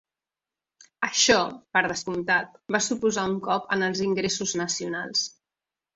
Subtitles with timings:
[1.07, 1.35] Això,
[1.77, 5.29] per descomptat, va suposar un cop en els ingressos nacionals.